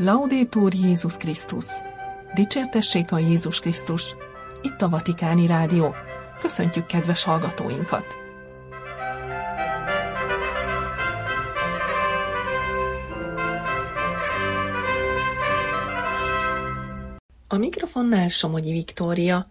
[0.00, 1.66] Laudétur Jézus Krisztus!
[2.34, 4.16] Dicsértessék a Jézus Krisztus!
[4.62, 5.94] Itt a Vatikáni Rádió.
[6.40, 8.04] Köszöntjük kedves hallgatóinkat!
[17.48, 19.46] A mikrofonnál Somogyi Viktória.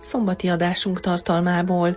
[0.00, 1.96] Szombati adásunk tartalmából.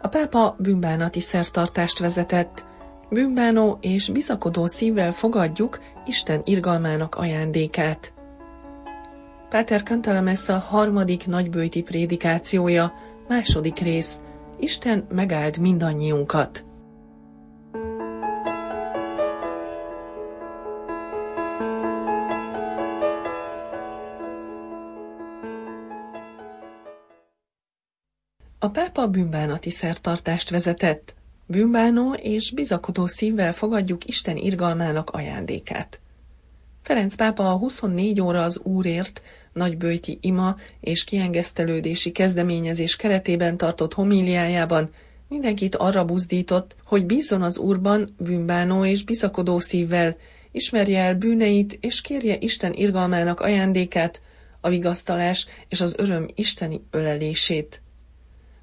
[0.00, 2.66] A pápa bűnbánati szertartást vezetett.
[3.10, 8.12] Bűnbánó és bizakodó szívvel fogadjuk Isten irgalmának ajándékát.
[9.48, 12.92] Páter Cantalamessa harmadik nagybőti prédikációja,
[13.28, 14.20] második rész.
[14.58, 16.67] Isten megáld mindannyiunkat.
[28.60, 31.14] A pápa bűnbánati szertartást vezetett.
[31.46, 36.00] Bűnbánó és bizakodó szívvel fogadjuk Isten irgalmának ajándékát.
[36.82, 44.90] Ferenc pápa a 24 óra az Úrért nagybőti ima és kiengesztelődési kezdeményezés keretében tartott homíliájában
[45.28, 50.16] mindenkit arra buzdított, hogy bízzon az Úrban bűnbánó és bizakodó szívvel,
[50.52, 54.20] ismerje el bűneit és kérje Isten irgalmának ajándékát,
[54.60, 57.82] a vigasztalás és az öröm isteni ölelését.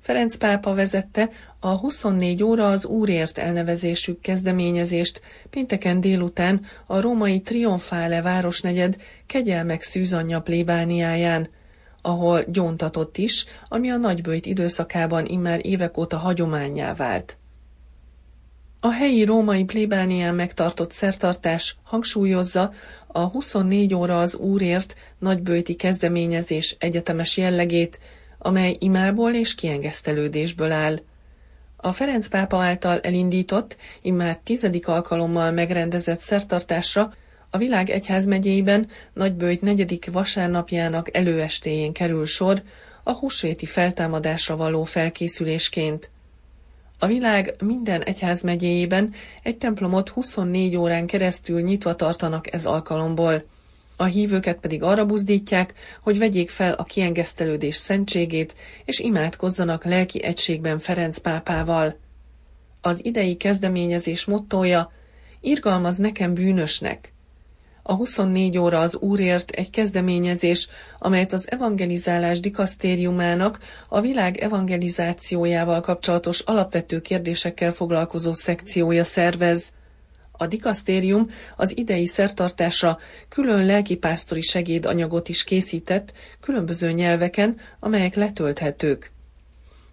[0.06, 8.22] Ferenc pápa vezette a 24 óra az Úrért elnevezésű kezdeményezést pénteken délután a római Triomfále
[8.22, 11.48] városnegyed kegyelmek szűzanyja plébániáján,
[12.02, 17.38] ahol gyóntatott is, ami a nagybőjt időszakában immár évek óta hagyományá vált.
[18.80, 22.72] A helyi római plébánián megtartott szertartás hangsúlyozza
[23.08, 28.00] a 24 óra az Úrért nagybőti kezdeményezés egyetemes jellegét,
[28.46, 31.00] amely imából és kiengesztelődésből áll.
[31.78, 37.14] A Ferenc pápa által elindított, immár tizedik alkalommal megrendezett szertartásra
[37.50, 42.62] a világ egyházmegyében Nagybőjt negyedik vasárnapjának előestéjén kerül sor
[43.04, 46.10] a húsvéti feltámadásra való felkészülésként.
[47.00, 49.14] A világ minden egyházmegyéjében
[49.44, 53.44] egy templomot 24 órán keresztül nyitva tartanak ez alkalomból–
[53.98, 60.80] a hívőket pedig arra buzdítják, hogy vegyék fel a kiengesztelődés szentségét, és imádkozzanak lelki egységben
[60.80, 61.98] Ferenc pápával.
[62.82, 64.92] Az idei kezdeményezés mottója,
[65.42, 67.14] irgalmaz nekem bűnösnek.
[67.88, 70.68] A 24 óra az Úrért egy kezdeményezés,
[71.00, 79.74] amelyet az evangelizálás dikasztériumának a világ evangelizációjával kapcsolatos alapvető kérdésekkel foglalkozó szekciója szervez.
[80.38, 89.12] A dikasztérium az idei szertartásra külön lelkipásztori segédanyagot is készített különböző nyelveken, amelyek letölthetők.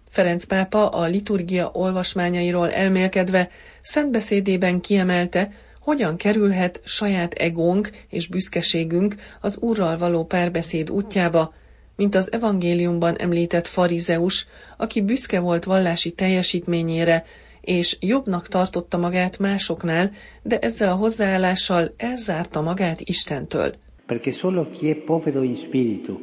[0.09, 3.49] Ferenc pápa a liturgia olvasmányairól elmélkedve
[3.81, 11.53] szentbeszédében kiemelte, hogyan kerülhet saját egónk és büszkeségünk az Úrral való párbeszéd útjába,
[11.95, 17.25] mint az evangéliumban említett farizeus, aki büszke volt vallási teljesítményére,
[17.63, 23.73] és jobbnak tartotta magát másoknál, de ezzel a hozzáállással elzárta magát Istentől.
[24.05, 26.19] Perché solo chi è povero in spirito,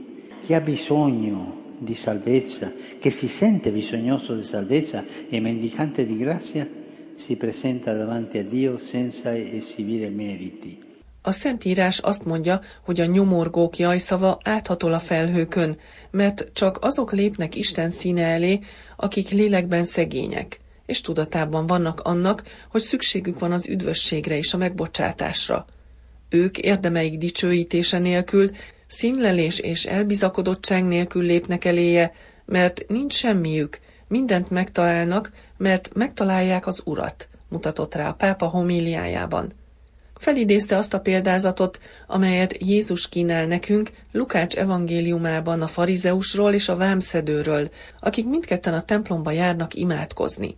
[0.46, 6.68] chi ha bisogno di salvezza, che si sente bisognoso di salvezza e mendicante di grazia,
[7.14, 10.78] si presenta davanti a Dio senza esibire meriti.
[11.22, 15.78] A Szentírás azt mondja, hogy a nyomorgók jajszava áthatol a felhőkön,
[16.10, 18.60] mert csak azok lépnek Isten színe elé,
[18.96, 25.66] akik lélekben szegények és tudatában vannak annak, hogy szükségük van az üdvösségre és a megbocsátásra.
[26.28, 28.50] Ők érdemeik dicsőítése nélkül,
[28.86, 32.12] színlelés és elbizakodottság nélkül lépnek eléje,
[32.44, 33.78] mert nincs semmiük,
[34.08, 39.52] mindent megtalálnak, mert megtalálják az Urat, mutatott rá a pápa homíliájában.
[40.14, 47.70] Felidézte azt a példázatot, amelyet Jézus kínál nekünk Lukács evangéliumában a farizeusról és a vámszedőről,
[48.00, 50.56] akik mindketten a templomba járnak imádkozni.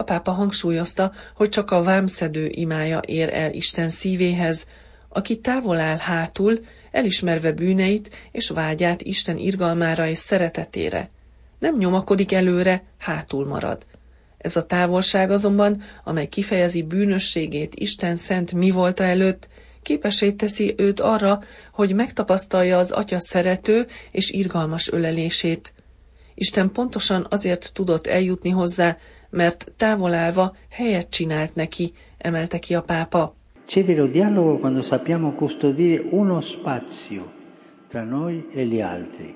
[0.00, 4.66] A pápa hangsúlyozta, hogy csak a vámszedő imája ér el Isten szívéhez,
[5.08, 6.58] aki távol áll hátul,
[6.90, 11.10] elismerve bűneit és vágyát Isten irgalmára és szeretetére.
[11.58, 13.86] Nem nyomakodik előre, hátul marad.
[14.38, 19.48] Ez a távolság azonban, amely kifejezi bűnösségét Isten szent mi volta előtt,
[19.82, 21.42] képesé teszi őt arra,
[21.72, 25.72] hogy megtapasztalja az atya szerető és irgalmas ölelését.
[26.34, 28.96] Isten pontosan azért tudott eljutni hozzá,
[29.30, 33.34] mert távol állva helyet csinált neki, emelte ki a pápa.
[33.68, 37.30] C'è vero dialogo quando sappiamo custodire uno spazio
[37.88, 39.34] tra noi e gli altri.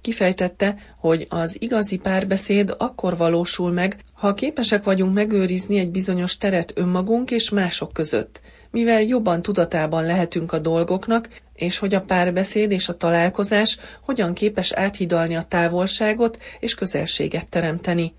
[0.00, 6.72] Kifejtette, hogy az igazi párbeszéd akkor valósul meg, ha képesek vagyunk megőrizni egy bizonyos teret
[6.74, 8.40] önmagunk és mások között,
[8.70, 14.72] mivel jobban tudatában lehetünk a dolgoknak, és hogy a párbeszéd és a találkozás hogyan képes
[14.72, 18.14] áthidalni a távolságot és közelséget teremteni.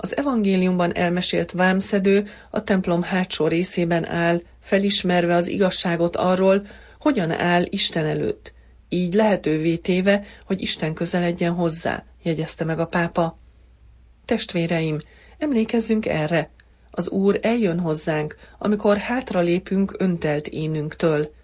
[0.00, 6.66] Az evangéliumban elmesélt vámszedő a templom hátsó részében áll, felismerve az igazságot arról,
[7.00, 8.54] hogyan áll Isten előtt,
[8.88, 13.38] így lehetővé téve, hogy Isten közeledjen hozzá, jegyezte meg a pápa.
[14.24, 14.98] Testvéreim,
[15.38, 16.50] emlékezzünk erre.
[16.90, 21.34] Az Úr eljön hozzánk, amikor hátra lépünk öntelt énünktől.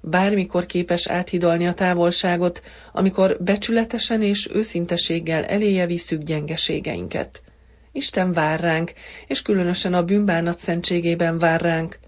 [0.00, 2.62] Bármikor képes áthidalni a távolságot,
[2.92, 7.42] amikor becsületesen és őszinteséggel eléje visszük gyengeségeinket.
[7.96, 8.92] Isten vár ránk,
[9.26, 11.98] és különösen a bűnbánat szentségében vár ránk.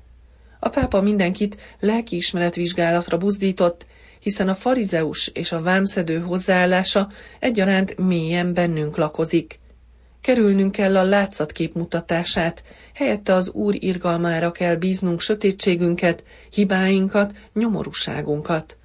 [0.60, 3.86] A pápa mindenkit lelkiismeretvizsgálatra buzdított,
[4.20, 7.08] hiszen a farizeus és a vámszedő hozzáállása
[7.38, 9.58] egyaránt mélyen bennünk lakozik.
[10.20, 12.64] Kerülnünk kell a látszatkép mutatását,
[12.94, 18.76] helyette az Úr irgalmára kell bíznunk sötétségünket, hibáinkat, nyomorúságunkat.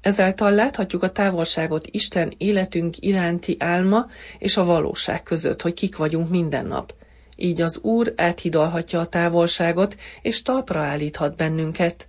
[0.00, 4.06] Ezáltal láthatjuk a távolságot Isten életünk iránti álma
[4.38, 6.94] és a valóság között, hogy kik vagyunk minden nap.
[7.36, 12.08] Így az Úr áthidalhatja a távolságot, és talpra állíthat bennünket.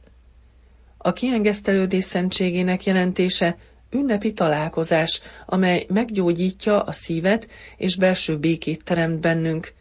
[0.97, 3.57] A kiengesztelődés szentségének jelentése
[3.89, 7.47] ünnepi találkozás, amely meggyógyítja a szívet
[7.77, 9.73] és belső békét teremt bennünk.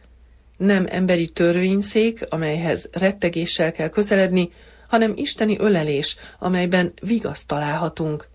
[0.56, 4.50] Nem emberi törvényszék, amelyhez rettegéssel kell közeledni,
[4.90, 8.28] hanem isteni ölelés, amelyben vigaszt találhatunk.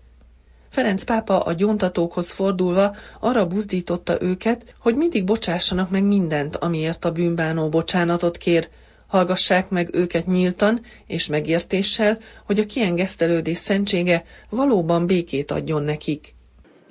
[0.68, 7.12] Ferenc pápa a gyóntatókhoz fordulva arra buzdította őket, hogy mindig bocsássanak meg mindent, amiért a
[7.12, 8.68] bűnbánó bocsánatot kér,
[9.06, 16.34] hallgassák meg őket nyíltan és megértéssel, hogy a kiengesztelődés szentsége valóban békét adjon nekik.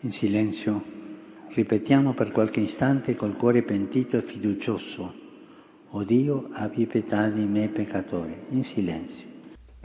[0.04, 0.82] In silenzio
[1.56, 5.14] ripetiamo per qualche istante col cuore pentito e fiducioso.
[5.92, 8.46] O Dio, abbi pietà di me peccatore.
[8.50, 9.35] In silenzio.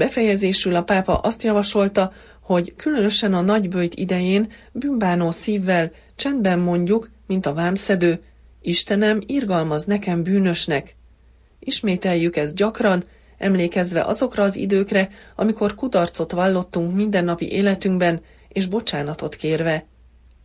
[0.00, 7.46] Befejezésül a pápa azt javasolta, hogy különösen a nagybőjt idején bűnbánó szívvel csendben mondjuk, mint
[7.46, 8.22] a vámszedő,
[8.62, 10.96] Istenem, irgalmaz nekem bűnösnek,
[11.58, 13.04] Ismételjük ezt gyakran,
[13.38, 19.86] emlékezve azokra az időkre, amikor kudarcot vallottunk mindennapi életünkben, és bocsánatot kérve.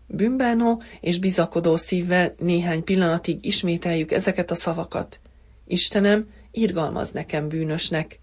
[0.07, 5.19] Bűnbánó és bizakodó szívvel néhány pillanatig ismételjük ezeket a szavakat.
[5.67, 8.19] Istenem, irgalmaz nekem bűnösnek.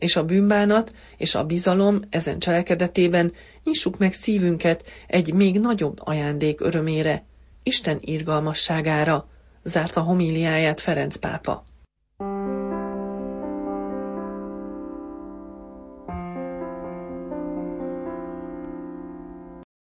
[0.00, 3.32] És a bűnbánat és a bizalom ezen cselekedetében
[3.64, 7.24] nyissuk meg szívünket egy még nagyobb ajándék örömére,
[7.62, 9.28] Isten irgalmasságára,
[9.62, 11.64] zárta homíliáját Ferenc pápa.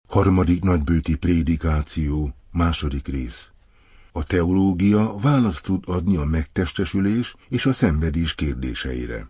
[0.08, 3.48] Harmadik nagybőti prédikáció, második rész.
[4.12, 9.28] A teológia választ tud adni a megtestesülés és a szenvedés kérdéseire.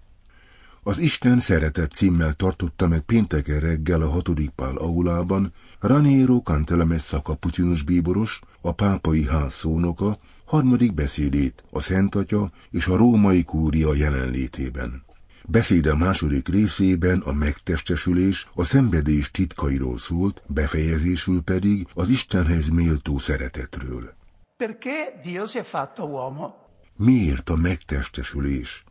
[0.82, 7.82] Az Isten szeretett címmel tartotta meg pénteken reggel a hatodik pál aulában Raniero Cantelamessa kapucinus
[7.82, 15.04] bíboros, a pápai ház szónoka, harmadik beszédét a Szent Atya és a római kúria jelenlétében.
[15.48, 24.14] Beszéde második részében a megtestesülés, a szenvedés titkairól szólt, befejezésül pedig az Istenhez méltó szeretetről.
[24.56, 26.54] Perché Dio si è fatto uomo?
[26.96, 28.84] Miért a megtestesülés?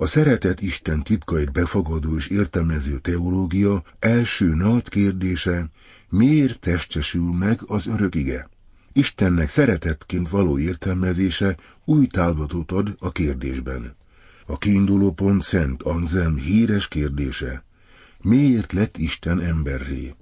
[0.00, 5.70] A szeretet Isten titkait befogadó és értelmező teológia első nagy kérdése,
[6.08, 8.14] miért testesül meg az örök?
[8.92, 13.96] Istennek szeretetként való értelmezése új távlatot ad a kérdésben.
[14.46, 17.64] A kiinduló pont Szent Anselm híres kérdése.
[18.20, 20.14] Miért lett Isten emberré?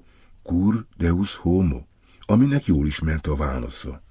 [0.43, 1.81] Cur deus homo,
[2.21, 4.03] aminek jól ismert a válasza.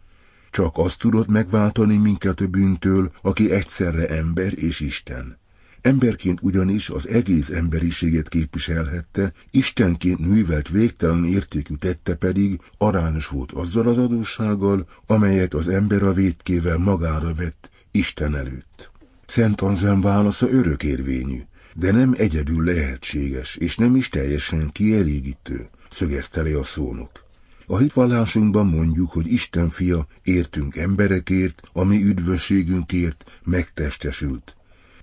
[0.52, 5.38] Csak azt tudott megváltani minket a bűntől, aki egyszerre ember és Isten.
[5.82, 13.88] Emberként ugyanis az egész emberiséget képviselhette, Istenként művelt végtelen értékű tette pedig arányos volt azzal
[13.88, 18.92] az adóssággal, amelyet az ember a védkével magára vett Isten előtt.
[19.26, 21.40] Szent Anzelm válasza örökérvényű,
[21.74, 27.26] de nem egyedül lehetséges, és nem is teljesen kielégítő, szögezte le a szónok.
[27.70, 34.57] A hitvallásunkban mondjuk, hogy Isten fia értünk emberekért, ami üdvösségünkért megtestesült.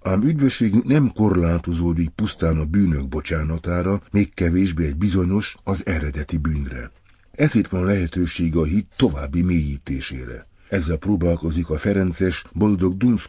[0.06, 6.90] Ám üdvösségünk nem korlátozódik pusztán a bűnök bocsánatára, még kevésbé egy bizonyos, az eredeti bűnre.
[7.32, 10.46] Ezért van lehetőség a hit további mélyítésére.
[10.68, 13.28] Ezzel próbálkozik a Ferences boldog Duns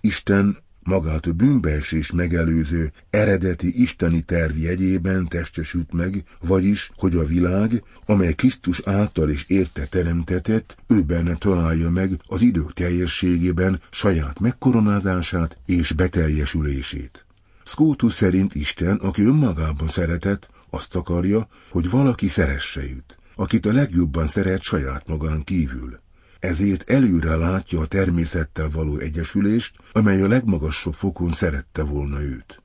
[0.00, 7.82] Isten magát a bűnbeesés megelőző eredeti isteni terv jegyében testesült meg, vagyis, hogy a világ,
[8.06, 15.58] amely Krisztus által is érte teremtetett, ő benne találja meg az idők teljességében saját megkoronázását
[15.66, 17.26] és beteljesülését.
[17.64, 24.26] Skótus szerint Isten, aki önmagában szeretett, azt akarja, hogy valaki szeresse őt, akit a legjobban
[24.26, 26.04] szeret saját magán kívül
[26.40, 32.62] ezért előre látja a természettel való egyesülést, amely a legmagasabb fokon szerette volna őt.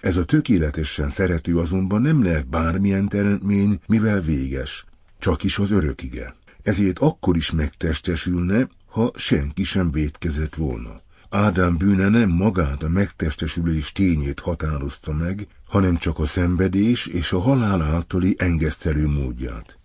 [0.00, 4.84] Ez a tökéletesen szerető azonban nem lehet bármilyen teremtmény, mivel véges,
[5.18, 6.36] csak is az örökige.
[6.62, 11.02] Ezért akkor is megtestesülne, ha senki sem vétkezett volna.
[11.30, 17.38] Ádám bűne nem magát a megtestesülés tényét határozta meg, hanem csak a szenvedés és a
[17.38, 19.78] halál általi engesztelő módját.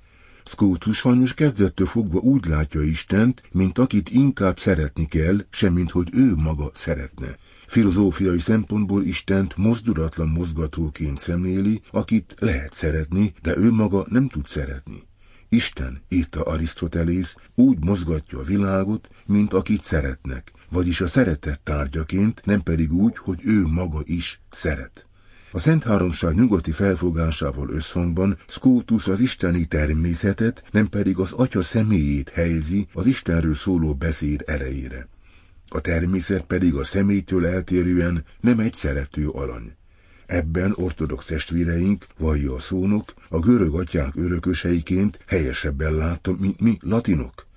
[0.52, 6.36] Scotus sajnos kezdettől fogva úgy látja Istent, mint akit inkább szeretni kell, semmint hogy ő
[6.36, 7.38] maga szeretne.
[7.68, 15.04] Filozófiai szempontból Istent mozdulatlan mozgatóként szemléli, akit lehet szeretni, de ő maga nem tud szeretni.
[15.50, 22.62] Isten, írta Arisztotelész, úgy mozgatja a világot, mint akit szeretnek, vagyis a szeretet tárgyaként, nem
[22.62, 25.09] pedig úgy, hogy ő maga is szeret.
[25.52, 32.30] A Szent Háromság nyugati felfogásával összhangban Scotus az isteni természetet, nem pedig az atya személyét
[32.30, 35.08] helyezi az Istenről szóló beszéd elejére.
[35.68, 39.76] A természet pedig a személytől eltérően nem egy szerető alany.
[40.26, 47.48] Ebben ortodox testvéreink, vallja a szónok, a görög atyák örököseiként helyesebben láttam, mint mi latinok.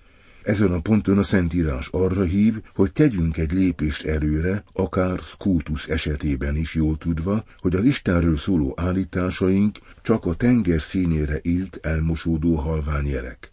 [0.44, 6.56] Ezen a ponton a Szentírás arra hív, hogy tegyünk egy lépést előre, akár Skútusz esetében
[6.56, 13.50] is jól tudva, hogy az Istenről szóló állításaink csak a tenger színére írt elmosódó halványerek.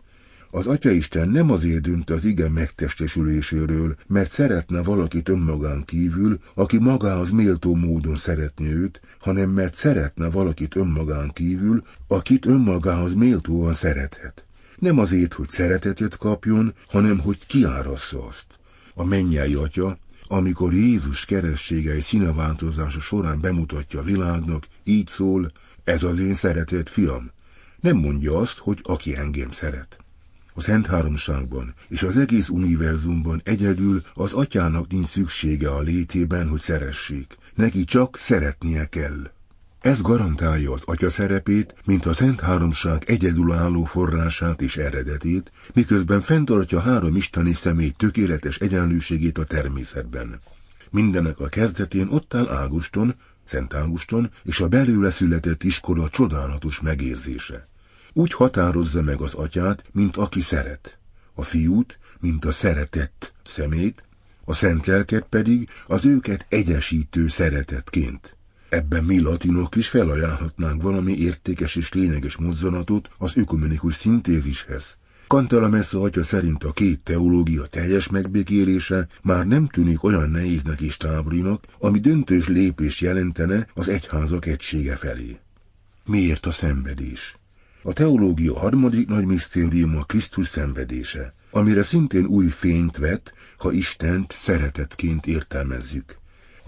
[0.51, 7.29] Az Atyaisten nem azért dönt az ige megtestesüléséről, mert szeretne valakit önmagán kívül, aki magához
[7.29, 14.48] méltó módon szeretné őt, hanem mert szeretne valakit önmagán kívül, akit önmagához méltóan szerethet.
[14.79, 18.47] Nem azért, hogy szeretetet kapjon, hanem hogy kiárassza azt.
[18.93, 25.51] A mennyei atya, amikor Jézus keresztségei színeváltozása során bemutatja a világnak, így szól,
[25.83, 27.31] ez az én szeretett fiam.
[27.79, 29.97] Nem mondja azt, hogy aki engem szeret.
[30.53, 36.59] A Szent Háromságban és az egész univerzumban egyedül az atyának nincs szüksége a létében, hogy
[36.59, 37.37] szeressék.
[37.55, 39.31] Neki csak szeretnie kell.
[39.79, 46.79] Ez garantálja az atya szerepét, mint a Szent Háromság egyedülálló forrását és eredetét, miközben fenntartja
[46.79, 50.39] három isteni személy tökéletes egyenlőségét a természetben.
[50.89, 57.67] Mindenek a kezdetén ott áll Águston, Szent Águston és a belőle született iskola csodálatos megérzése.
[58.13, 60.99] Úgy határozza meg az atyát, mint aki szeret,
[61.33, 64.03] a fiút, mint a szeretett szemét,
[64.45, 68.37] a szent lelket pedig az őket egyesítő szeretetként.
[68.69, 74.97] Ebben mi latinok is felajánlhatnánk valami értékes és lényeges mozzanatot az ökumenikus szintézishez.
[75.27, 80.97] Cantala Messa atya szerint a két teológia teljes megbékélése már nem tűnik olyan nehéznek és
[80.97, 85.39] távolinak, ami döntős lépés jelentene az egyházak egysége felé.
[86.05, 87.37] Miért a szenvedés?
[87.83, 95.25] A teológia harmadik nagy misztériuma Krisztus szenvedése, amire szintén új fényt vet, ha Istent szeretetként
[95.25, 96.19] értelmezzük.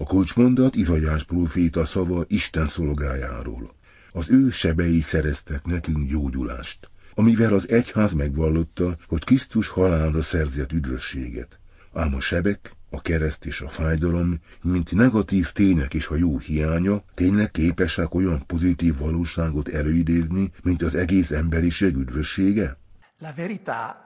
[0.02, 3.74] A kulcsmondat Izajás próféta szava Isten szolgájáról.
[4.12, 11.58] Az ő sebei szereztek nekünk gyógyulást, amivel az egyház megvallotta, hogy Krisztus halálra szerzett üdvösséget.
[11.92, 17.04] Ám a sebek, a kereszt és a fájdalom, mint negatív tények és a jó hiánya,
[17.14, 22.78] tényleg képesek olyan pozitív valóságot előidézni, mint az egész emberiség üdvössége?
[23.18, 23.96] La verità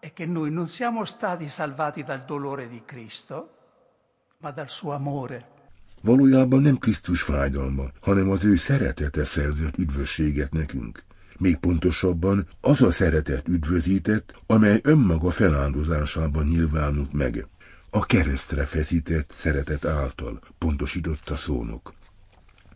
[0.00, 3.57] è che noi non siamo stati salvati dal dolore di Cristo,
[6.02, 11.04] Valójában nem Krisztus fájdalma, hanem az ő szeretete szerzett üdvösséget nekünk.
[11.38, 17.46] Még pontosabban az a szeretet üdvözített, amely önmaga feláldozásában nyilvánult meg.
[17.90, 21.94] A keresztre feszített szeretet által, pontosította szónok.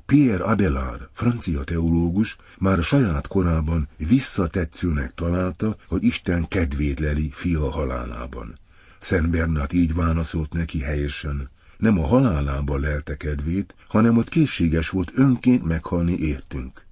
[0.06, 7.70] Pierre Abelard, francia teológus, már a saját korában visszatetszőnek találta, hogy Isten kedvét leli fia
[7.70, 8.60] halálában.
[9.02, 15.12] Szent Bernát így válaszolt neki helyesen, nem a halálában lelte kedvét, hanem ott készséges volt
[15.14, 16.86] önként meghalni értünk.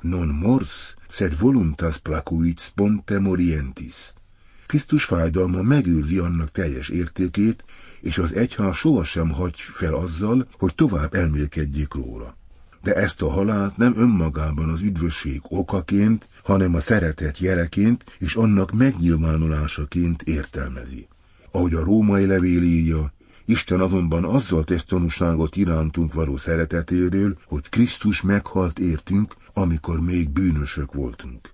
[0.00, 4.12] Non mors, sed voluntas placuit sponte morientis.
[4.66, 7.64] Krisztus fájdalma megőrzi annak teljes értékét,
[8.00, 12.36] és az egyház sohasem hagy fel azzal, hogy tovább elmélkedjék róla.
[12.82, 18.72] De ezt a halált nem önmagában az üdvösség okaként, hanem a szeretet jeleként és annak
[18.72, 21.08] megnyilvánulásaként értelmezi.
[21.52, 23.12] Ahogy a római levél írja,
[23.44, 30.92] Isten azonban azzal tesz tanúságot irántunk való szeretetéről, hogy Krisztus meghalt értünk, amikor még bűnösök
[30.92, 31.52] voltunk.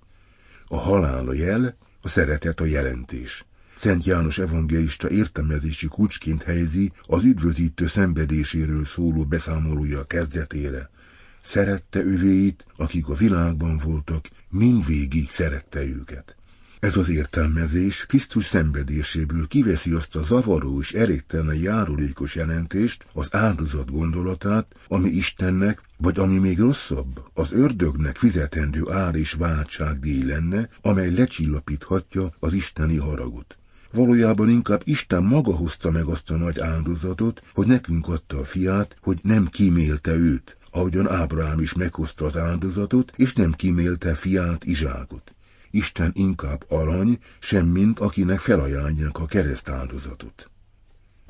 [0.69, 3.45] A halál a jel, a szeretet a jelentés.
[3.75, 10.91] Szent János evangélista értelmezési kulcsként helyezi az üdvözítő szenvedéséről szóló beszámolója kezdetére.
[11.41, 16.38] Szerette övéit, akik a világban voltak, mindvégig szerette őket.
[16.81, 23.91] Ez az értelmezés Krisztus szenvedéséből kiveszi azt a zavaró és eréktelen járulékos jelentést, az áldozat
[23.91, 31.11] gondolatát, ami Istennek, vagy ami még rosszabb, az ördögnek fizetendő ár és váltságdíj lenne, amely
[31.11, 33.59] lecsillapíthatja az isteni haragot.
[33.93, 38.97] Valójában inkább Isten maga hozta meg azt a nagy áldozatot, hogy nekünk adta a fiát,
[39.01, 45.33] hogy nem kímélte őt, ahogyan Ábrahám is meghozta az áldozatot, és nem kímélte fiát Izsákot.
[45.71, 50.51] Isten inkább arany, semmint akinek felajánlják a kereszt áldozatot.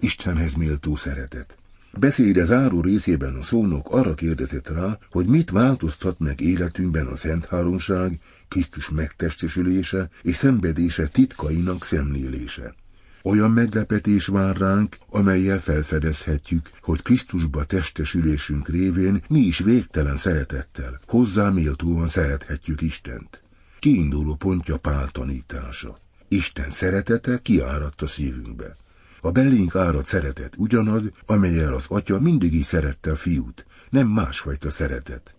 [0.00, 1.59] Istenhez méltó szeretet.
[1.99, 7.47] Beszéde záró részében a szónok arra kérdezett rá, hogy mit változtat meg életünkben a Szent
[7.47, 8.18] Háromság,
[8.49, 12.75] Krisztus megtestesülése és szenvedése titkainak szemlélése.
[13.23, 21.50] Olyan meglepetés vár ránk, amelyel felfedezhetjük, hogy Krisztusba testesülésünk révén mi is végtelen szeretettel, hozzá
[21.50, 23.42] méltóan szerethetjük Istent.
[23.78, 25.99] Kiinduló pontja Pál tanítása.
[26.28, 28.76] Isten szeretete kiáradt a szívünkbe.
[29.20, 34.70] A belénk árad szeretet ugyanaz, amelyel az atya mindig is szerette a fiút, nem másfajta
[34.70, 35.35] szeretet.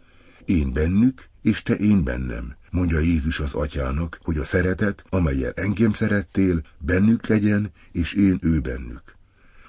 [0.46, 5.94] Én bennük, és te én bennem, mondja Jézus az atyának, hogy a szeretet, amelyel engem
[5.94, 9.04] szerettél, bennük legyen, és én ő bennük.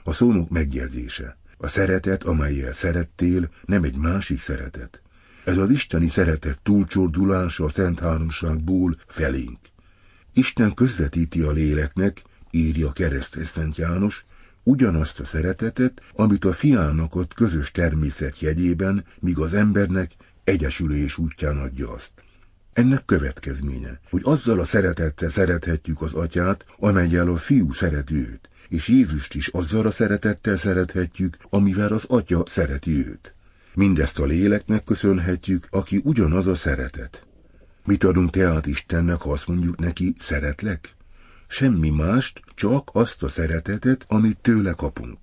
[0.04, 1.36] A szónok megjegyzése.
[1.56, 5.02] A szeretet, amelyel szerettél, nem egy másik szeretet.
[5.50, 9.58] Ez az isteni szeretet túlcsordulása a Szent Háromságból felénk.
[10.32, 14.24] Isten közvetíti a léleknek, írja keresztes Szent János,
[14.62, 20.12] ugyanazt a szeretetet, amit a fiának ad közös természet jegyében, míg az embernek
[20.44, 22.12] egyesülés útján adja azt.
[22.72, 28.88] Ennek következménye, hogy azzal a szeretettel szerethetjük az atyát, amelyel a fiú szereti őt, és
[28.88, 33.34] Jézust is azzal a szeretettel szerethetjük, amivel az atya szereti őt.
[33.74, 37.26] Mindezt a léleknek köszönhetjük, aki ugyanaz a szeretet.
[37.84, 40.94] Mit adunk tehát Istennek, ha azt mondjuk neki, szeretlek?
[41.46, 45.18] Semmi mást, csak azt a szeretetet, amit tőle kapunk.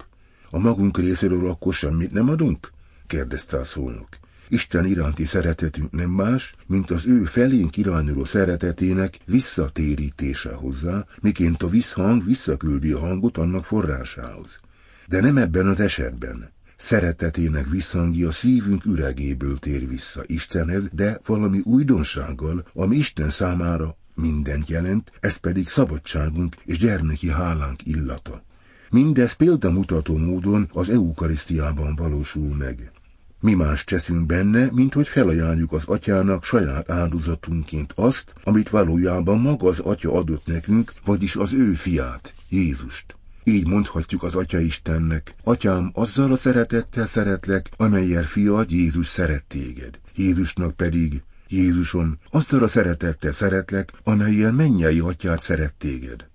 [0.50, 2.72] A magunk részéről akkor semmit nem adunk?
[3.08, 4.08] kérdezte a szónok.
[4.50, 11.70] Isten iránti szeretetünk nem más, mint az ő felénk irányuló szeretetének visszatérítése hozzá, miként a
[11.70, 14.60] visszhang visszaküldi a hangot annak forrásához.
[15.08, 16.52] De nem ebben az esetben.
[16.78, 25.12] Szeretetének visszhangja szívünk üregéből tér vissza Istenhez, de valami újdonsággal, ami Isten számára mindent jelent,
[25.20, 28.44] ez pedig szabadságunk és gyermeki hálánk illata.
[28.90, 32.92] Mindez példamutató módon az eukarisztiában valósul meg.
[33.40, 39.68] Mi más teszünk benne, mint hogy felajánljuk az atyának saját áldozatunként azt, amit valójában maga
[39.68, 43.17] az atya adott nekünk, vagyis az ő fiát, Jézust.
[43.48, 50.00] Így mondhatjuk az Atya Istennek, Atyám, azzal a szeretettel szeretlek, amelyel fiad Jézus szeret téged.
[50.16, 56.28] Jézusnak pedig, Jézuson, azzal a szeretettel szeretlek, amelyel mennyei atyát szeret téged.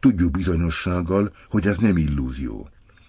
[0.00, 2.68] Tudjuk bizonyossággal, hogy ez nem illúzió.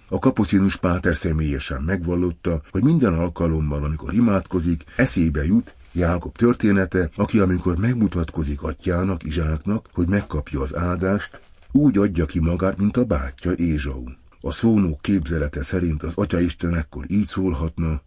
[0.09, 7.39] A kapucinus Páter személyesen megvallotta, hogy minden alkalommal, amikor imádkozik, eszébe jut Jákob története, aki
[7.39, 11.39] amikor megmutatkozik atyának, Izsáknak, hogy megkapja az áldást,
[11.71, 14.03] úgy adja ki magát, mint a bátyja Ézsau.
[14.41, 18.01] A szónók képzelete szerint az Atya Isten ekkor így szólhatna,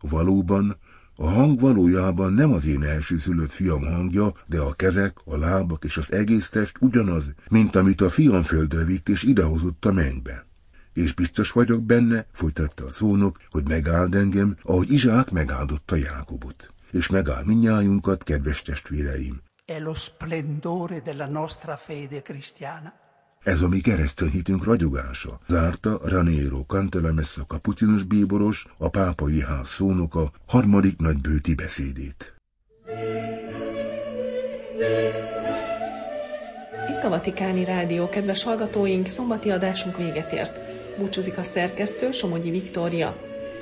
[0.00, 0.76] valóban
[1.18, 5.96] a hang valójában nem az én elsőszülött fiam hangja, de a kezek, a lábak és
[5.96, 10.46] az egész test ugyanaz, mint amit a fiam földre vitt és idehozott a mennybe.
[10.92, 16.72] És biztos vagyok benne, folytatta a szónok, hogy megáld engem, ahogy Izsák megáldotta Jákobot.
[16.90, 19.40] És megáll minnyájunkat, kedves testvéreim.
[19.64, 23.05] È lo splendore della nostra fede cristiana.
[23.46, 30.30] Ez a mi keresztény hitünk ragyogása, zárta Raniero Cantalamessa kapucinus bíboros, a pápai ház szónoka
[30.46, 32.34] harmadik nagybőti beszédét.
[36.90, 40.60] Itt a Vatikáni Rádió, kedves hallgatóink, szombati adásunk véget ért.
[40.98, 43.16] Búcsúzik a szerkesztő, Somogyi Viktória.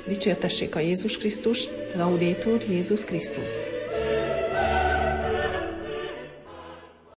[0.07, 3.49] Dicsértessék a Jézus Krisztus, Laudétur Jézus Krisztus.